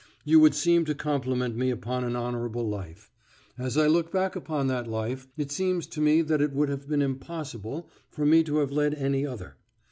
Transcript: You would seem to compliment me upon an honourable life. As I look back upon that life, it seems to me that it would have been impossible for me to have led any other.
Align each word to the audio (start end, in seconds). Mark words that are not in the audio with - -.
You 0.25 0.39
would 0.39 0.55
seem 0.55 0.83
to 0.85 0.95
compliment 0.95 1.55
me 1.55 1.69
upon 1.69 2.03
an 2.03 2.15
honourable 2.15 2.67
life. 2.67 3.11
As 3.55 3.77
I 3.77 3.85
look 3.85 4.11
back 4.11 4.35
upon 4.35 4.65
that 4.65 4.87
life, 4.89 5.27
it 5.37 5.51
seems 5.51 5.85
to 5.85 6.01
me 6.01 6.23
that 6.23 6.41
it 6.41 6.53
would 6.53 6.69
have 6.69 6.87
been 6.87 7.03
impossible 7.03 7.87
for 8.09 8.25
me 8.25 8.41
to 8.45 8.57
have 8.57 8.71
led 8.71 8.95
any 8.95 9.27
other. 9.27 9.57